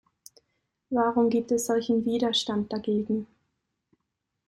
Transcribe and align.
Warum 0.89 1.29
gibt 1.29 1.51
es 1.51 1.67
solchen 1.67 2.05
Widerstand 2.05 2.73
dagegen? 2.73 3.27